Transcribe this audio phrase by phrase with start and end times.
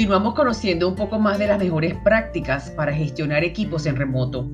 [0.00, 4.48] Continuamos conociendo un poco más de las mejores prácticas para gestionar equipos en remoto.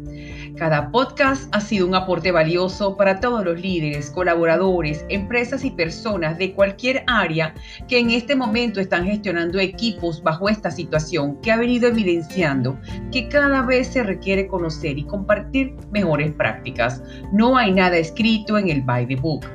[0.57, 6.37] Cada podcast ha sido un aporte valioso para todos los líderes, colaboradores, empresas y personas
[6.37, 7.55] de cualquier área
[7.87, 12.77] que en este momento están gestionando equipos bajo esta situación que ha venido evidenciando
[13.13, 17.01] que cada vez se requiere conocer y compartir mejores prácticas.
[17.31, 19.47] No hay nada escrito en el by the book.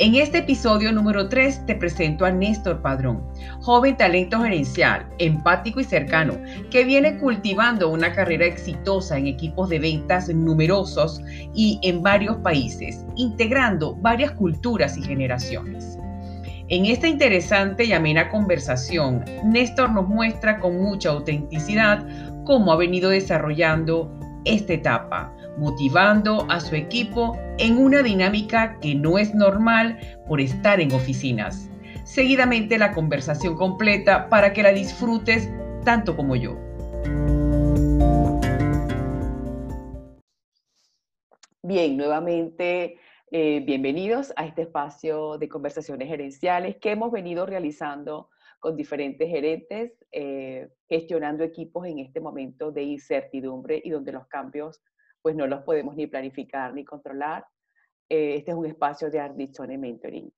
[0.00, 3.22] En este episodio número 3 te presento a Néstor Padrón,
[3.60, 6.34] joven talento gerencial, empático y cercano,
[6.68, 11.20] que viene cultivando una carrera exitosa en equipos de ventas numerosos
[11.54, 15.96] y en varios países, integrando varias culturas y generaciones.
[16.70, 22.04] En esta interesante y amena conversación, Néstor nos muestra con mucha autenticidad
[22.44, 24.12] cómo ha venido desarrollando
[24.44, 30.80] esta etapa, motivando a su equipo en una dinámica que no es normal por estar
[30.80, 31.70] en oficinas.
[32.04, 35.50] Seguidamente la conversación completa para que la disfrutes
[35.84, 36.56] tanto como yo.
[41.62, 42.98] Bien, nuevamente
[43.30, 48.28] eh, bienvenidos a este espacio de conversaciones gerenciales que hemos venido realizando
[48.60, 54.82] con diferentes gerentes, eh, gestionando equipos en este momento de incertidumbre y donde los cambios
[55.24, 57.46] pues no los podemos ni planificar ni controlar.
[58.10, 60.30] Eh, este es un espacio de Ardizone Mentoring.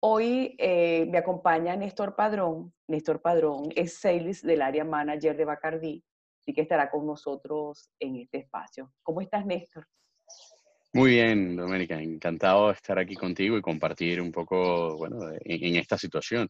[0.00, 2.74] Hoy eh, me acompaña Néstor Padrón.
[2.88, 6.04] Néstor Padrón es sales del área manager de Bacardí,
[6.44, 8.92] y que estará con nosotros en este espacio.
[9.04, 9.86] ¿Cómo estás, Néstor?
[10.92, 12.02] Muy bien, Doménica.
[12.02, 16.48] Encantado de estar aquí contigo y compartir un poco, bueno, en, esta situación.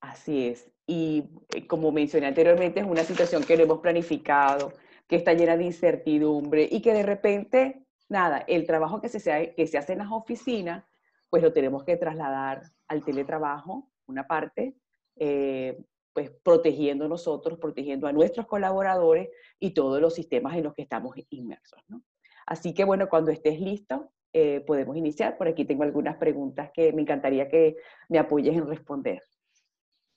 [0.00, 0.68] Así es.
[0.84, 1.22] Y
[1.54, 4.72] eh, como mencioné anteriormente, es una situación que no hemos planificado,
[5.10, 9.66] que está llena de incertidumbre y que de repente, nada, el trabajo que se, que
[9.66, 10.84] se hace en las oficinas,
[11.28, 14.76] pues lo tenemos que trasladar al teletrabajo, una parte,
[15.16, 15.82] eh,
[16.12, 21.16] pues protegiendo nosotros, protegiendo a nuestros colaboradores y todos los sistemas en los que estamos
[21.30, 21.82] inmersos.
[21.88, 22.04] ¿no?
[22.46, 25.36] Así que bueno, cuando estés listo, eh, podemos iniciar.
[25.36, 27.78] Por aquí tengo algunas preguntas que me encantaría que
[28.08, 29.20] me apoyes en responder.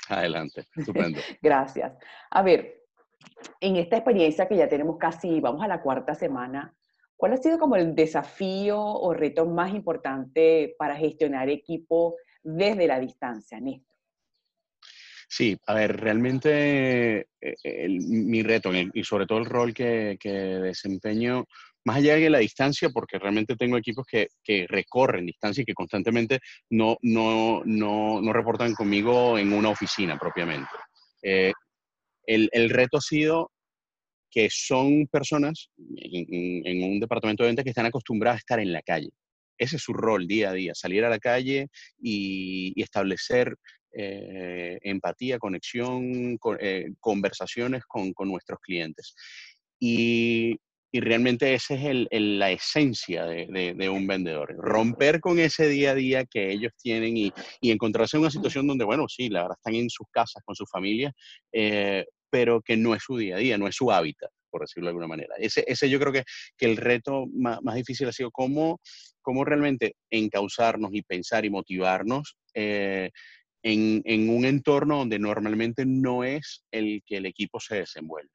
[0.08, 1.20] Adelante, estupendo.
[1.42, 1.94] Gracias.
[2.30, 2.83] A ver,
[3.60, 6.76] en esta experiencia que ya tenemos casi, vamos a la cuarta semana,
[7.16, 13.00] ¿cuál ha sido como el desafío o reto más importante para gestionar equipo desde la
[13.00, 13.94] distancia, Néstor?
[15.36, 21.46] Sí, a ver, realmente eh, mi reto y sobre todo el rol que, desempeño,
[21.86, 24.28] más allá de la distancia, porque realmente tengo equipos que,
[24.68, 30.70] recorren distancia y que constantemente no, no, no, no reportan conmigo en una oficina propiamente.
[31.24, 31.52] Eh,
[32.26, 33.52] el, reto ha sido
[34.30, 38.82] que son personas en, un departamento de ventas que están acostumbradas a estar en la
[38.82, 39.12] calle.
[39.58, 41.68] Ese es su rol día a día, salir a la calle
[42.02, 43.56] y, establecer
[43.96, 49.14] eh, empatía, conexión, eh, conversaciones con, nuestros clientes.
[49.80, 50.58] Y,
[51.00, 56.52] realmente esa es la esencia de, un vendedor, romper con ese día a día que
[56.52, 60.08] ellos tienen y, encontrarse en una situación donde, bueno, sí, la verdad están en sus
[60.12, 61.12] casas con su familia,
[61.52, 64.88] eh, pero que no es su día a día, no es su hábitat, por decirlo
[64.88, 65.34] de alguna manera.
[65.40, 66.24] Ese, ese yo creo que,
[66.58, 68.80] que el reto más, más, difícil ha sido cómo,
[69.22, 73.10] cómo realmente encauzarnos y pensar y motivarnos eh,
[73.64, 78.30] en, en, un entorno donde normalmente no es el que el equipo se desenvuelve.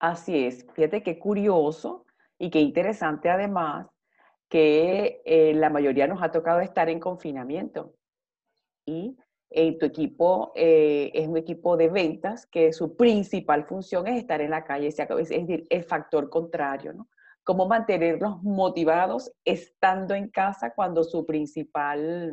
[0.00, 2.06] Así es, fíjate qué curioso
[2.38, 3.88] y qué interesante además
[4.48, 7.94] que eh, la mayoría nos ha tocado estar en confinamiento
[8.86, 9.16] y
[9.78, 14.50] tu equipo eh, es un equipo de ventas que su principal función es estar en
[14.50, 17.08] la calle, es decir, el factor contrario, ¿no?
[17.44, 22.32] Cómo mantenerlos motivados estando en casa cuando su principal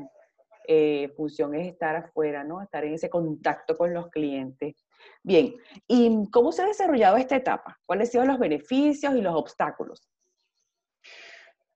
[0.68, 2.62] eh, función es estar afuera, ¿no?
[2.62, 4.85] Estar en ese contacto con los clientes.
[5.24, 5.56] Bien,
[5.88, 7.80] ¿y cómo se ha desarrollado esta etapa?
[7.86, 10.08] ¿Cuáles han sido los beneficios y los obstáculos?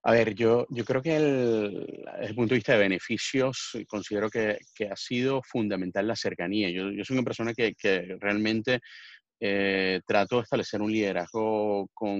[0.02, 4.30] A ver, yo, yo creo que desde el punto de vista de beneficios, eh, considero
[4.30, 6.70] que, que ha sido fundamental la cercanía.
[6.70, 8.80] Yo, yo soy una persona que, que realmente
[9.38, 12.18] eh, trato de establecer un liderazgo con,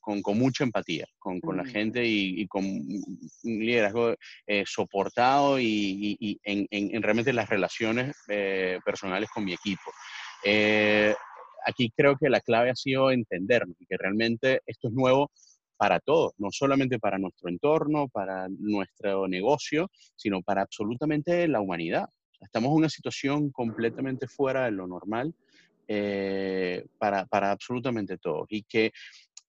[0.00, 1.68] con, con mucha empatía con, con la mm.
[1.68, 4.14] gente y, y, con un liderazgo
[4.46, 8.14] eh, soportado y, y en, en, realmente las relaciones
[8.84, 9.90] personales con mi equipo.
[10.44, 15.30] Aquí creo que la clave ha sido entendernos y que realmente esto es nuevo
[15.78, 22.08] para todos, no solamente para nuestro entorno, para nuestro negocio, sino para absolutamente la humanidad.
[22.40, 25.32] Estamos en una situación completamente fuera de lo normal
[25.86, 28.92] eh, para, para, absolutamente todos y que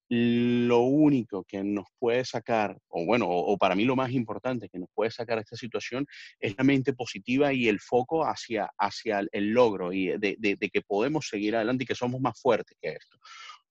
[0.09, 4.79] lo único que nos puede sacar, o bueno, o, para mí lo más importante que
[4.79, 6.07] nos puede sacar esta situación
[6.39, 10.81] es la mente positiva y el foco hacia, hacia el logro y de, de, que
[10.81, 13.17] podemos seguir adelante y que somos más fuertes que esto.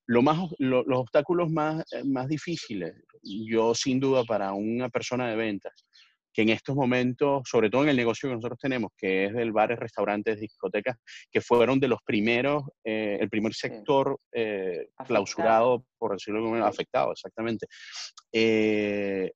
[0.07, 5.37] Lo más, los obstáculos más, eh, más difíciles, yo sin duda para una persona de
[5.37, 5.87] ventas,
[6.33, 9.53] que en estos momentos, sobre todo en el negocio que nosotros tenemos, que es del
[9.53, 10.97] bares, restaurantes, discotecas,
[11.31, 17.13] que fueron de los primeros, eh, el primer sector eh, clausurado, por decirlo como afectado,
[17.13, 17.67] exactamente.
[18.33, 19.33] Eh,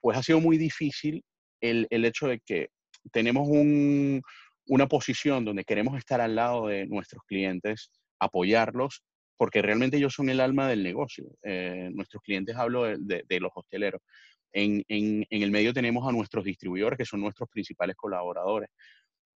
[0.00, 1.24] pues ha sido muy difícil
[1.60, 2.68] el, el hecho de que
[3.12, 4.22] tenemos un,
[4.66, 7.90] una posición donde queremos estar al lado de nuestros clientes,
[8.20, 9.02] apoyarlos,
[9.38, 11.26] porque realmente ellos son el alma del negocio.
[11.42, 14.00] nuestros clientes, hablo de, de los hosteleros,
[14.52, 14.84] en,
[15.30, 18.70] el medio tenemos a nuestros distribuidores, que son nuestros principales colaboradores,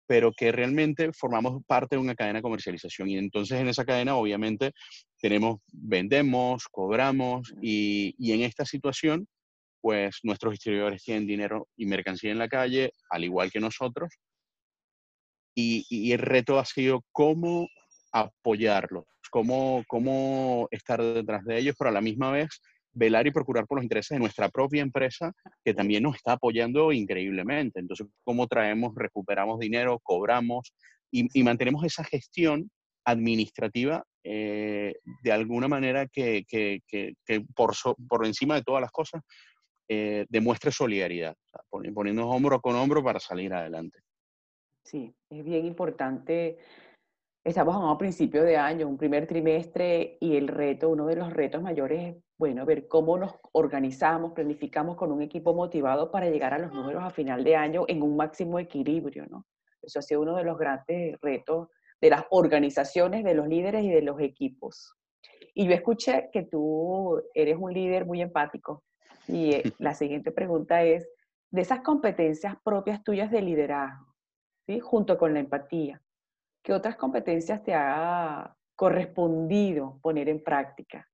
[0.06, 3.08] pero que realmente formamos parte de una cadena de comercialización.
[3.08, 4.72] Y entonces en esa cadena, obviamente,
[5.20, 9.26] tenemos, vendemos, cobramos, y, en esta situación,
[9.80, 14.12] pues nuestros distribuidores tienen dinero y mercancía en la calle, al igual que nosotros.
[15.54, 17.68] Y, y el reto ha sido cómo
[18.12, 22.60] apoyarlos, cómo, cómo estar detrás de ellos, pero a la misma vez
[22.96, 25.32] velar y procurar por los intereses de nuestra propia empresa,
[25.64, 27.78] que también nos está apoyando increíblemente.
[27.78, 30.72] Entonces, ¿cómo traemos, recuperamos dinero, cobramos
[31.12, 32.70] y, mantenemos esa gestión
[33.04, 37.14] administrativa eh, de alguna manera que, que, que,
[37.54, 37.74] por,
[38.08, 39.22] por, encima de todas las cosas
[39.88, 41.36] eh, demuestre solidaridad,
[41.70, 44.00] poniéndonos hombro con hombro para salir adelante.
[44.84, 46.58] Sí, es bien importante
[47.46, 51.62] Estamos a principio de año, un primer trimestre, y el reto, uno de los retos
[51.62, 56.72] mayores bueno, ver cómo nos organizamos, planificamos con un equipo motivado para llegar a los
[56.72, 59.46] números a final de año en un máximo equilibrio, ¿no?
[59.82, 61.68] Eso ha sido uno de los grandes retos
[62.00, 64.94] de las organizaciones, de los líderes y de los equipos.
[65.54, 68.84] Y yo escuché que tú eres un líder muy empático.
[69.26, 71.08] Y eh, la siguiente pregunta es,
[71.50, 74.14] de esas competencias propias tuyas de liderazgo,
[74.66, 74.80] ¿sí?
[74.80, 76.02] junto con la empatía,
[76.66, 81.08] ¿Qué otras competencias te ha correspondido poner en práctica?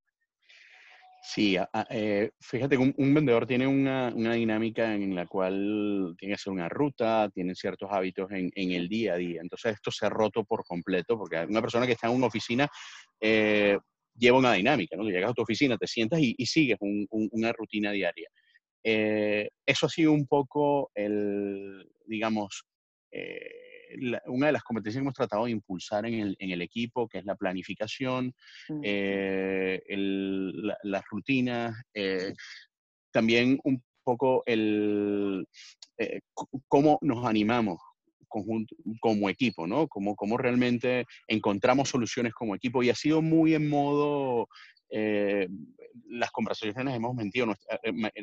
[1.25, 1.57] Sí,
[1.91, 6.69] eh, fíjate que un, vendedor tiene una, dinámica en la cual tiene que hacer una
[6.69, 9.41] ruta, tiene ciertos hábitos en, el día a día.
[9.41, 12.69] Entonces esto se ha roto por completo porque una persona que está en una oficina
[13.21, 13.79] eh,
[14.17, 15.05] lleva una dinámica, ¿no?
[15.05, 18.29] Llegas a tu oficina, te sientas y, sigues una rutina diaria.
[18.83, 22.65] Eh, eso ha sido un poco el, digamos,
[24.27, 27.19] una de las competencias que hemos tratado de impulsar en el, en el equipo, que
[27.19, 28.35] es la planificación,
[28.83, 29.83] eh,
[30.83, 32.33] las rutinas, eh,
[33.11, 35.47] también un poco el
[35.99, 36.21] eh,
[36.69, 37.79] cómo nos animamos
[38.29, 39.87] conjunto, como equipo, ¿no?
[39.89, 42.83] Cómo, cómo realmente encontramos soluciones como equipo.
[42.83, 44.49] Y ha sido muy en modo
[46.09, 47.47] las conversaciones hemos mentido,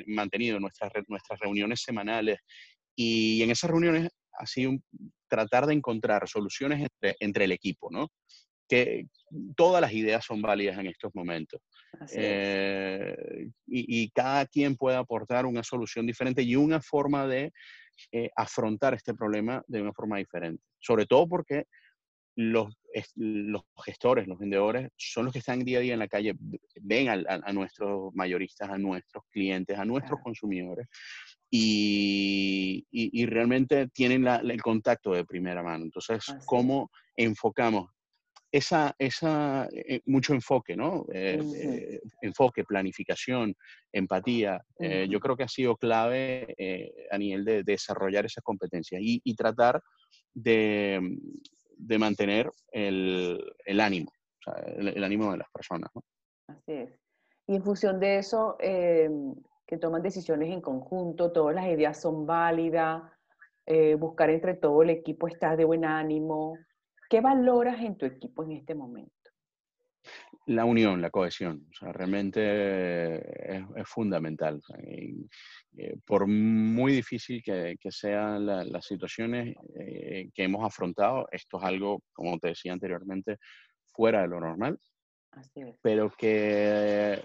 [0.06, 2.39] mantenido nuestras, nuestras reuniones semanales.
[2.95, 4.73] Y en esas reuniones ha sido
[5.27, 6.87] tratar de encontrar soluciones
[7.19, 8.11] entre, el equipo, ¿no?
[8.67, 9.07] Que
[9.55, 11.61] todas las ideas son válidas en estos momentos.
[12.13, 17.51] Eh, y, cada quien puede aportar una solución diferente y una forma de
[18.11, 20.63] eh, afrontar este problema de una forma diferente.
[20.79, 21.65] Sobre todo porque
[22.35, 22.73] los,
[23.15, 26.36] los, gestores, los vendedores, son los que están día a día en la calle,
[26.81, 30.88] ven a, nuestros mayoristas, a nuestros clientes, a nuestros consumidores
[31.51, 35.84] y, y, realmente tienen el contacto de primera mano.
[35.84, 37.89] Entonces, ¿cómo enfocamos?
[38.51, 41.06] Esa, esa, eh, mucho enfoque, ¿no?
[41.13, 43.56] Eh, eh, enfoque, planificación,
[43.91, 44.63] empatía,
[45.08, 49.82] yo creo que ha sido clave a nivel de, desarrollar esas competencias y, y tratar
[50.34, 51.00] de,
[51.77, 55.91] de, mantener el, el ánimo, o sea, el, ánimo de las personas.
[55.94, 56.03] ¿no?
[56.48, 56.89] Así es.
[57.50, 59.34] Y en función de eso, em,
[59.69, 63.03] que toman decisiones en conjunto, todas las ideas son válidas,
[63.67, 66.57] eh, buscar entre todo el equipo estar de buen ánimo.
[67.07, 69.13] ¿Qué valoras en tu equipo en este momento?
[70.47, 74.59] La unión, la cohesión, o sea, realmente es, fundamental.
[74.79, 82.01] Eh, por muy difícil que, sean las situaciones eh, que hemos afrontado, esto es algo,
[82.11, 83.38] como te decía anteriormente,
[83.93, 84.79] fuera de lo normal,
[85.81, 87.21] pero que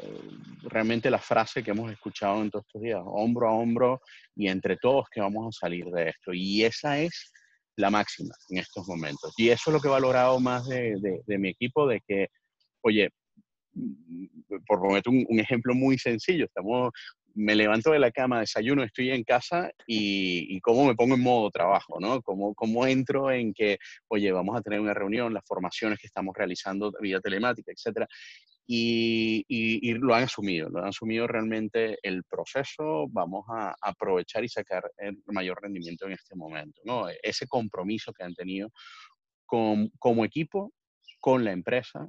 [0.62, 4.00] realmente la frase que hemos escuchado en todos estos días, hombro a hombro
[4.36, 6.32] y entre todos que vamos a salir de esto.
[6.32, 7.32] Y esa es
[7.76, 9.32] la máxima en estos momentos.
[9.36, 12.28] Y eso es lo que he valorado más de, de, mi equipo, de que,
[12.82, 13.10] oye,
[13.72, 14.26] mm,
[14.66, 16.92] por poner un, un, ejemplo muy sencillo, estamos
[17.34, 21.50] me levanto de la cama, desayuno, estoy en casa y, cómo me pongo en modo
[21.50, 22.22] trabajo, ¿no?
[22.22, 26.34] Cómo, cómo entro en que, oye, vamos a tener una reunión, las formaciones que estamos
[26.36, 28.06] realizando vía telemática, etcétera.
[28.66, 34.90] y, lo han asumido, lo han asumido realmente el proceso, vamos a aprovechar y sacar
[34.98, 37.08] el mayor rendimiento en este momento, ¿no?
[37.22, 38.70] Ese compromiso que han tenido
[39.46, 40.72] con, como equipo,
[41.20, 42.08] con la empresa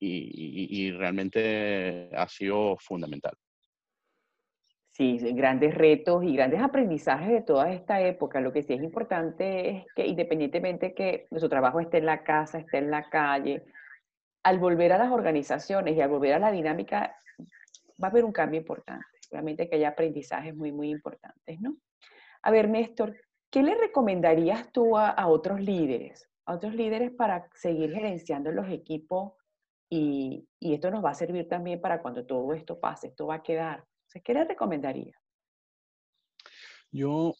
[0.00, 3.34] y, realmente ha sido fundamental.
[5.00, 8.38] Sí, grandes retos y grandes aprendizajes de toda esta época.
[8.42, 12.58] Lo que sí es importante es que independientemente que nuestro trabajo esté en la casa,
[12.58, 13.64] esté en la calle,
[14.42, 17.16] al volver a las organizaciones y al volver a la dinámica,
[17.92, 19.06] va a haber un cambio importante.
[19.30, 21.76] Obviamente que hay aprendizajes muy, muy importantes, ¿no?
[22.42, 23.16] A ver, Néstor,
[23.50, 26.28] ¿qué le recomendarías tú a, otros líderes?
[26.44, 29.32] A otros líderes para seguir gerenciando los equipos
[29.88, 33.36] y, y, esto nos va a servir también para cuando todo esto pase, esto va
[33.36, 33.86] a quedar.
[34.24, 35.16] ¿Qué le recomendarías?
[36.92, 37.34] Yo,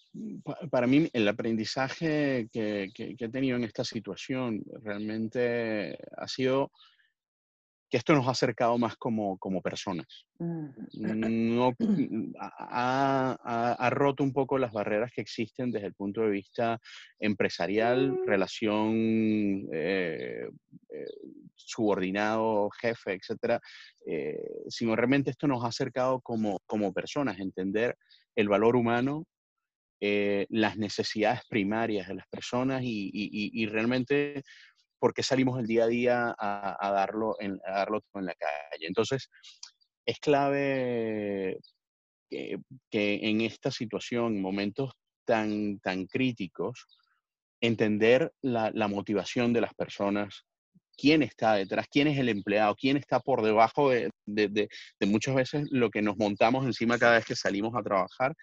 [0.70, 6.70] para mí, el aprendizaje que, que, he tenido en esta situación realmente ha sido
[7.90, 10.24] que esto nos ha acercado más como, como personas.
[10.38, 11.74] No,
[12.38, 16.80] ha, ha, roto un poco las barreras que existen desde el punto de vista
[17.18, 18.26] empresarial, mm.
[18.26, 20.48] relación eh,
[20.88, 21.04] eh,
[21.56, 23.60] subordinado, jefe, etcétera,
[24.06, 27.96] eh, sino realmente esto nos ha acercado como, como personas, entender
[28.36, 29.26] el valor humano,
[30.02, 34.42] las necesidades primarias de las personas y, y, y realmente
[35.00, 38.86] por qué salimos el día a día a, darlo, en, darlo en la calle.
[38.86, 39.28] Entonces,
[40.06, 41.58] es clave
[42.30, 42.60] que,
[42.92, 44.92] en esta situación, en momentos
[45.24, 46.86] tan, tan críticos,
[47.60, 50.44] entender la, motivación de las personas,
[50.96, 54.10] quién está detrás, quién es el empleado, quién está por debajo de,
[55.00, 58.34] muchas veces lo que nos montamos encima cada vez que salimos a trabajar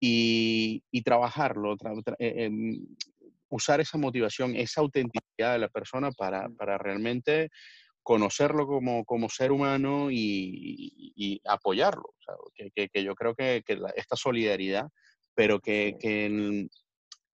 [0.00, 1.76] y, trabajarlo,
[2.18, 2.86] eh, em,
[3.48, 7.50] usar esa motivación, esa autenticidad de la persona para, para realmente
[8.02, 12.14] conocerlo como, como ser humano y, apoyarlo.
[12.54, 14.88] que, que, yo creo que, que esta solidaridad,
[15.34, 16.68] pero que, que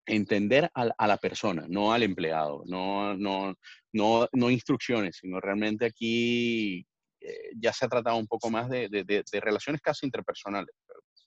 [0.07, 3.55] entender a, la persona, no al empleado, no, no,
[3.93, 6.87] no, no instrucciones, sino realmente aquí
[7.21, 10.75] eh, ya se ha tratado un poco más de, de, de, relaciones casi interpersonales.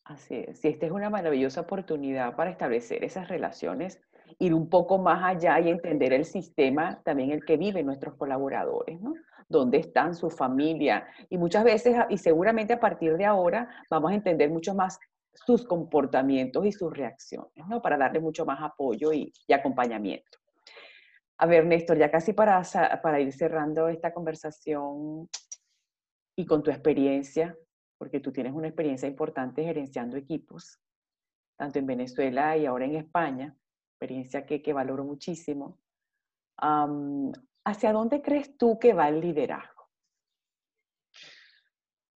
[0.03, 4.01] Así es, y esta es una maravillosa oportunidad para establecer esas relaciones
[4.39, 8.99] ir un poco más allá y entender el sistema también el que viven nuestros colaboradores,
[9.01, 9.13] ¿no?
[9.47, 11.07] Dónde están su familia.
[11.29, 14.99] Y muchas veces, y seguramente a partir de ahora, vamos a entender mucho más
[15.33, 17.81] sus comportamientos y sus reacciones, ¿no?
[17.81, 20.39] Para darle mucho más apoyo y, acompañamiento.
[21.37, 22.61] A ver, Néstor, ya casi para,
[23.03, 25.29] para ir cerrando esta conversación
[26.37, 27.57] y con tu experiencia,
[27.97, 30.79] porque tú tienes una experiencia importante gerenciando equipos,
[31.57, 33.55] tanto en Venezuela y ahora en España
[33.95, 35.79] experiencia que, que valoro muchísimo.
[36.57, 39.89] ¿Hacia dónde crees tú que va el liderazgo?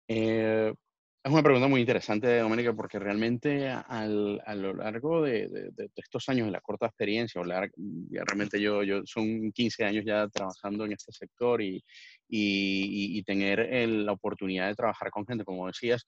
[0.08, 0.74] Eh,
[1.22, 6.52] es una pregunta muy interesante, Doménica, porque realmente a lo largo de, estos años de
[6.52, 11.62] la corta experiencia, o realmente yo, yo son 15 años ya trabajando en este sector
[11.62, 11.84] y,
[12.28, 16.06] y, tener la oportunidad de trabajar con gente, como decías,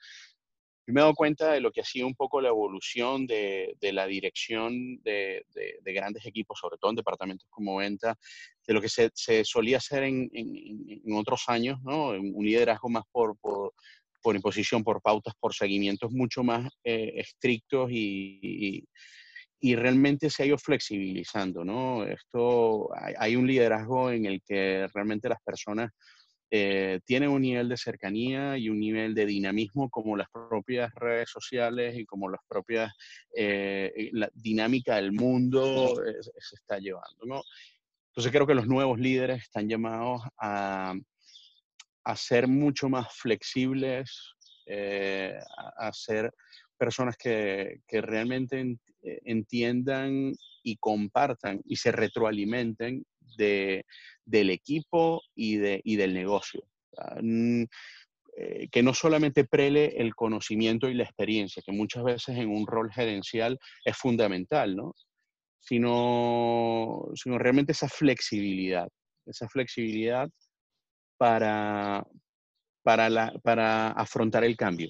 [0.91, 4.05] me he dado cuenta de lo que ha sido un poco la evolución de, la
[4.05, 5.45] dirección de,
[5.83, 8.17] grandes equipos, sobre todo en departamentos como venta,
[8.65, 9.11] de lo que se,
[9.43, 10.29] solía hacer en,
[11.13, 12.09] otros años, ¿no?
[12.09, 18.85] un liderazgo más por, por, imposición, por pautas, por seguimientos mucho más eh, estrictos y,
[19.59, 21.63] y, realmente se ha ido flexibilizando.
[21.63, 22.03] ¿no?
[22.05, 25.91] Esto, hay un liderazgo en el que realmente las personas
[26.53, 31.29] eh, tiene un nivel de cercanía y un nivel de dinamismo como las propias redes
[31.29, 32.91] sociales y como las propias
[33.33, 37.25] eh, la dinámica del mundo eh, se está llevando.
[37.25, 37.41] ¿no?
[38.09, 40.93] Entonces creo que los nuevos líderes están llamados a,
[42.03, 44.11] a ser mucho más flexibles,
[45.77, 46.33] a, ser
[46.77, 53.05] personas que, que realmente entiendan y compartan y se retroalimenten
[53.37, 53.85] de,
[54.25, 56.63] del equipo y, de, y del negocio.
[58.37, 62.65] Eh, que no solamente prele el conocimiento y la experiencia, que muchas veces en un
[62.65, 64.95] rol gerencial es fundamental, ¿no?
[65.59, 68.87] Sino, sino realmente esa flexibilidad,
[69.25, 70.29] esa flexibilidad
[71.17, 72.05] para,
[72.83, 74.89] para, la, para afrontar el cambio.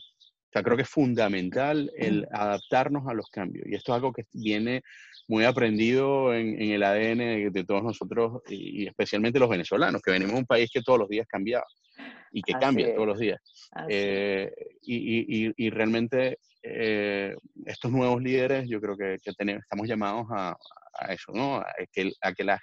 [0.51, 3.65] O sea, creo que es fundamental el adaptarnos a los cambios.
[3.69, 4.81] Y esto es algo que viene
[5.29, 10.39] muy aprendido en, el ADN de, todos nosotros y, especialmente los venezolanos, que venimos de
[10.39, 11.63] un país que todos los días cambiaba.
[12.33, 13.39] y que cambia todos los días.
[13.87, 20.55] Eh, y, realmente eh, estos nuevos líderes yo creo que, tenemos, estamos llamados a,
[21.09, 21.57] eso, ¿no?
[21.57, 22.59] A que, a que la,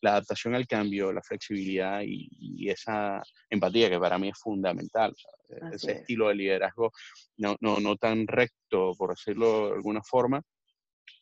[0.00, 5.14] la, adaptación al cambio, la flexibilidad y, esa empatía que para mí es fundamental,
[5.72, 6.90] ese estilo de liderazgo
[7.38, 10.40] no, no, no tan recto, por decirlo de alguna forma,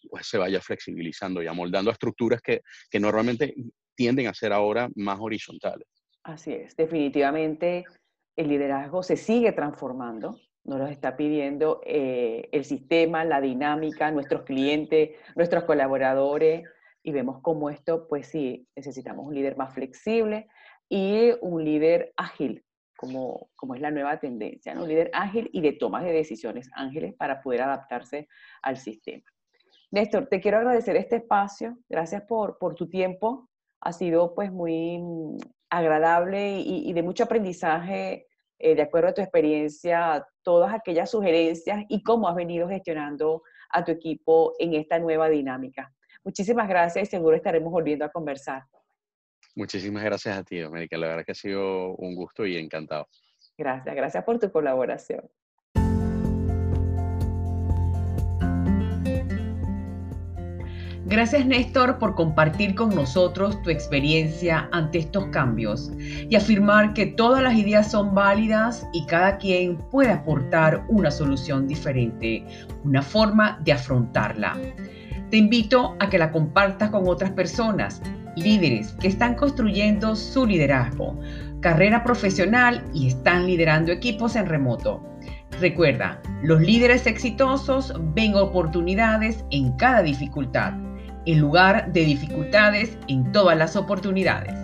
[0.08, 3.54] pues se vaya flexibilizando y amoldando a estructuras que, que normalmente
[3.94, 5.86] tienden a ser ahora más horizontales.
[6.22, 7.84] Así es, definitivamente
[8.36, 10.38] el liderazgo se sigue transformando,
[10.70, 16.64] nos lo está pidiendo eh, el sistema, la dinámica, nuestros clientes, nuestros colaboradores,
[17.02, 20.46] y vemos cómo esto, pues sí, necesitamos un líder más flexible
[20.88, 22.64] y un líder ágil,
[22.96, 27.14] como, como es la nueva tendencia, un líder ágil y de tomas de decisiones ángeles
[27.14, 28.28] para poder adaptarse
[28.62, 29.24] al sistema.
[29.90, 33.48] Néstor, te quiero agradecer este espacio, gracias por, por tu tiempo,
[33.80, 35.36] ha sido pues muy mm,
[35.68, 38.28] agradable y, de mucho aprendizaje,
[38.60, 43.84] eh, de acuerdo a tu experiencia, todas aquellas sugerencias y cómo has venido gestionando a
[43.84, 45.92] tu equipo en esta nueva dinámica.
[46.22, 48.64] Muchísimas gracias y seguro estaremos volviendo a conversar.
[49.56, 50.98] Muchísimas gracias a ti, América.
[50.98, 53.08] La verdad que ha sido un gusto y encantado.
[53.56, 55.28] Gracias, gracias por tu colaboración.
[61.10, 67.42] Gracias Néstor por compartir con nosotros tu experiencia ante estos cambios y afirmar que todas
[67.42, 72.44] las ideas son válidas y cada quien puede aportar una solución diferente,
[72.84, 74.56] una forma de afrontarla.
[75.32, 78.00] Te invito a que la compartas con otras personas,
[78.36, 81.18] líderes que están construyendo su liderazgo,
[81.58, 85.04] carrera profesional y están liderando equipos en remoto.
[85.60, 90.72] Recuerda, los líderes exitosos ven oportunidades en cada dificultad
[91.26, 94.54] en lugar de dificultades en todas las oportunidades.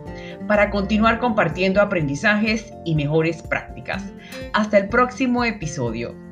[0.47, 4.13] para continuar compartiendo aprendizajes y mejores prácticas.
[4.53, 6.30] Hasta el próximo episodio.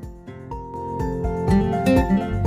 [1.98, 2.37] thank you